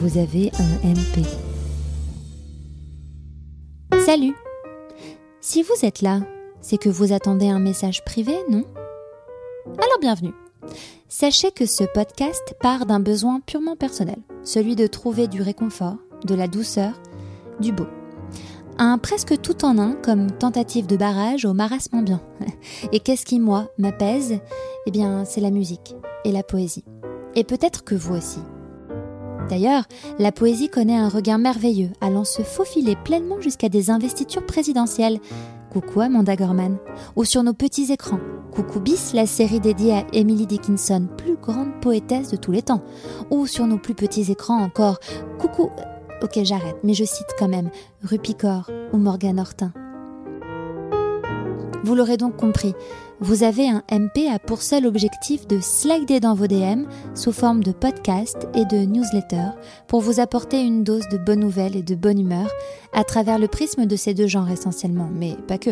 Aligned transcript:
vous 0.00 0.16
avez 0.16 0.50
un 0.58 0.88
MP. 0.88 1.26
Salut 4.06 4.34
Si 5.42 5.62
vous 5.62 5.84
êtes 5.84 6.00
là, 6.00 6.20
c'est 6.62 6.78
que 6.78 6.88
vous 6.88 7.12
attendez 7.12 7.50
un 7.50 7.58
message 7.58 8.02
privé, 8.06 8.34
non? 8.48 8.64
Alors 9.66 9.98
bienvenue 10.00 10.32
Sachez 11.10 11.50
que 11.50 11.66
ce 11.66 11.84
podcast 11.84 12.54
part 12.62 12.86
d'un 12.86 13.00
besoin 13.00 13.40
purement 13.40 13.76
personnel, 13.76 14.16
celui 14.42 14.74
de 14.74 14.86
trouver 14.86 15.28
du 15.28 15.42
réconfort, 15.42 15.98
de 16.24 16.34
la 16.34 16.48
douceur, 16.48 16.94
du 17.60 17.70
beau. 17.70 17.86
Un 18.78 18.96
presque 18.96 19.38
tout 19.42 19.66
en 19.66 19.76
un 19.76 19.92
comme 19.96 20.30
tentative 20.30 20.86
de 20.86 20.96
barrage 20.96 21.44
au 21.44 21.52
marasme 21.52 22.02
bien. 22.02 22.22
Et 22.92 23.00
qu'est-ce 23.00 23.26
qui, 23.26 23.38
moi, 23.38 23.68
m'apaise? 23.76 24.38
Eh 24.86 24.90
bien, 24.90 25.26
c'est 25.26 25.42
la 25.42 25.50
musique 25.50 25.94
et 26.24 26.32
la 26.32 26.42
poésie. 26.42 26.84
Et 27.34 27.44
peut-être 27.44 27.84
que 27.84 27.94
vous 27.94 28.14
aussi. 28.14 28.40
D'ailleurs, 29.48 29.84
la 30.18 30.32
poésie 30.32 30.68
connaît 30.68 30.96
un 30.96 31.08
regain 31.08 31.38
merveilleux, 31.38 31.90
allant 32.00 32.24
se 32.24 32.42
faufiler 32.42 32.96
pleinement 32.96 33.40
jusqu'à 33.40 33.68
des 33.68 33.90
investitures 33.90 34.46
présidentielles. 34.46 35.18
Coucou 35.70 36.00
Amanda 36.00 36.36
Gorman. 36.36 36.76
Ou 37.16 37.24
sur 37.24 37.42
nos 37.42 37.52
petits 37.52 37.92
écrans. 37.92 38.20
Coucou 38.52 38.80
Bis, 38.80 39.12
la 39.14 39.26
série 39.26 39.60
dédiée 39.60 39.94
à 39.94 40.06
Emily 40.12 40.46
Dickinson, 40.46 41.06
plus 41.16 41.36
grande 41.36 41.80
poétesse 41.80 42.30
de 42.30 42.36
tous 42.36 42.52
les 42.52 42.62
temps. 42.62 42.82
Ou 43.30 43.46
sur 43.46 43.66
nos 43.66 43.78
plus 43.78 43.94
petits 43.94 44.30
écrans 44.30 44.62
encore. 44.62 44.98
Coucou. 45.38 45.70
Ok, 46.22 46.40
j'arrête, 46.42 46.76
mais 46.84 46.94
je 46.94 47.04
cite 47.04 47.28
quand 47.38 47.48
même 47.48 47.70
Rupicor 48.02 48.70
ou 48.92 48.98
Morgan 48.98 49.38
Hortin. 49.38 49.72
Vous 51.82 51.94
l'aurez 51.94 52.18
donc 52.18 52.36
compris, 52.36 52.74
vous 53.20 53.42
avez 53.42 53.68
un 53.68 53.82
MP 53.90 54.28
a 54.30 54.38
pour 54.38 54.62
seul 54.62 54.86
objectif 54.86 55.46
de 55.46 55.60
slider 55.60 56.20
dans 56.20 56.34
vos 56.34 56.46
DM 56.46 56.84
sous 57.14 57.32
forme 57.32 57.62
de 57.62 57.72
podcast 57.72 58.48
et 58.54 58.66
de 58.66 58.84
newsletter 58.84 59.50
pour 59.88 60.00
vous 60.00 60.20
apporter 60.20 60.60
une 60.60 60.84
dose 60.84 61.08
de 61.10 61.16
bonnes 61.16 61.40
nouvelles 61.40 61.76
et 61.76 61.82
de 61.82 61.94
bonne 61.94 62.18
humeur 62.18 62.48
à 62.92 63.02
travers 63.04 63.38
le 63.38 63.48
prisme 63.48 63.86
de 63.86 63.96
ces 63.96 64.12
deux 64.12 64.26
genres 64.26 64.50
essentiellement, 64.50 65.08
mais 65.12 65.36
pas 65.48 65.58
que. 65.58 65.70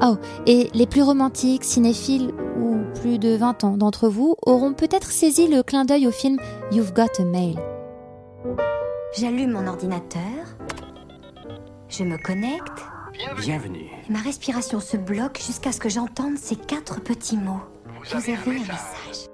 Oh, 0.00 0.16
et 0.46 0.70
les 0.74 0.86
plus 0.86 1.02
romantiques, 1.02 1.64
cinéphiles 1.64 2.32
ou 2.58 2.76
plus 3.00 3.18
de 3.18 3.34
20 3.34 3.64
ans 3.64 3.76
d'entre 3.76 4.08
vous 4.08 4.36
auront 4.46 4.72
peut-être 4.72 5.10
saisi 5.10 5.48
le 5.48 5.62
clin 5.62 5.84
d'œil 5.84 6.06
au 6.06 6.12
film 6.12 6.38
You've 6.70 6.94
Got 6.94 7.20
a 7.20 7.24
Mail. 7.24 7.58
J'allume 9.18 9.52
mon 9.52 9.66
ordinateur, 9.66 10.22
je 11.88 12.04
me 12.04 12.16
connecte 12.16 12.82
Bienvenue. 13.18 13.90
Ma 14.08 14.20
respiration 14.20 14.78
se 14.78 14.96
bloque 14.96 15.40
jusqu'à 15.44 15.72
ce 15.72 15.80
que 15.80 15.88
j'entende 15.88 16.36
ces 16.36 16.54
quatre 16.54 17.00
petits 17.00 17.36
mots. 17.36 17.60
Vous 17.84 18.16
avez, 18.16 18.34
un 18.34 18.60
message. 18.60 19.26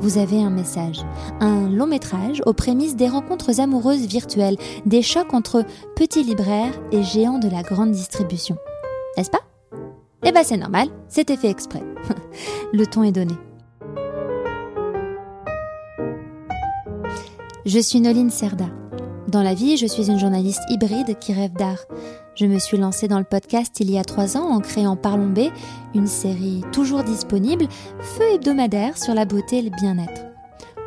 Vous 0.00 0.18
avez 0.18 0.42
un 0.42 0.50
message. 0.50 0.98
Un 1.38 1.68
long 1.68 1.86
métrage 1.86 2.42
aux 2.44 2.54
prémices 2.54 2.96
des 2.96 3.08
rencontres 3.08 3.60
amoureuses 3.60 4.06
virtuelles, 4.06 4.56
des 4.84 5.00
chocs 5.02 5.32
entre 5.32 5.64
petits 5.94 6.24
libraires 6.24 6.74
et 6.90 7.04
géants 7.04 7.38
de 7.38 7.48
la 7.48 7.62
grande 7.62 7.92
distribution. 7.92 8.56
N'est-ce 9.16 9.30
pas? 9.30 9.42
Eh 10.24 10.32
ben 10.32 10.42
c'est 10.42 10.56
normal, 10.56 10.88
c'était 11.06 11.36
fait 11.36 11.50
exprès. 11.50 11.84
Le 12.72 12.84
ton 12.84 13.04
est 13.04 13.12
donné. 13.12 13.34
Je 17.64 17.78
suis 17.78 18.00
Noline 18.00 18.30
Serda. 18.30 18.66
Dans 19.28 19.42
la 19.42 19.52
vie, 19.52 19.76
je 19.76 19.84
suis 19.84 20.10
une 20.10 20.18
journaliste 20.18 20.62
hybride 20.70 21.18
qui 21.18 21.34
rêve 21.34 21.52
d'art. 21.52 21.84
Je 22.34 22.46
me 22.46 22.58
suis 22.58 22.78
lancée 22.78 23.08
dans 23.08 23.18
le 23.18 23.24
podcast 23.24 23.78
il 23.78 23.90
y 23.90 23.98
a 23.98 24.04
trois 24.04 24.38
ans 24.38 24.48
en 24.48 24.60
créant 24.60 24.96
Parlons 24.96 25.28
B, 25.28 25.50
une 25.94 26.06
série 26.06 26.62
toujours 26.72 27.04
disponible, 27.04 27.68
feu 28.00 28.24
hebdomadaire 28.32 28.96
sur 28.96 29.12
la 29.12 29.26
beauté 29.26 29.58
et 29.58 29.62
le 29.62 29.70
bien-être. 29.70 30.22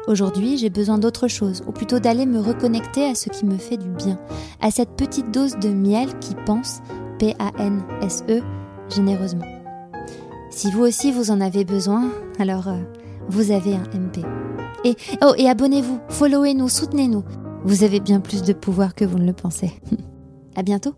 Aujourd'hui, 0.08 0.58
j'ai 0.58 0.72
besoin 0.72 0.98
d'autre 0.98 1.28
chose, 1.28 1.62
ou 1.68 1.72
plutôt 1.72 2.00
d'aller 2.00 2.26
me 2.26 2.40
reconnecter 2.40 3.06
à 3.06 3.14
ce 3.14 3.30
qui 3.30 3.46
me 3.46 3.58
fait 3.58 3.78
du 3.78 3.90
bien, 3.90 4.18
à 4.60 4.72
cette 4.72 4.96
petite 4.96 5.30
dose 5.30 5.58
de 5.58 5.70
miel 5.70 6.18
qui 6.18 6.34
pense, 6.48 6.82
P-A-N-S-E, 7.20 8.42
généreusement. 8.90 9.46
Si 10.50 10.72
vous 10.72 10.82
aussi 10.82 11.12
vous 11.12 11.30
en 11.30 11.42
avez 11.42 11.64
besoin, 11.64 12.10
alors 12.40 12.70
euh, 12.70 12.80
vous 13.30 13.52
avez 13.52 13.76
un 13.76 13.84
MP. 13.94 14.26
Et, 14.84 14.96
oh, 15.22 15.34
et 15.38 15.48
abonnez-vous, 15.48 16.00
followez-nous, 16.10 16.70
soutenez-nous. 16.70 17.24
Vous 17.64 17.84
avez 17.84 18.00
bien 18.00 18.20
plus 18.20 18.42
de 18.42 18.54
pouvoir 18.54 18.96
que 18.96 19.06
vous 19.06 19.20
ne 19.20 19.26
le 19.26 19.34
pensez. 19.34 19.72
à 20.56 20.64
bientôt! 20.64 20.96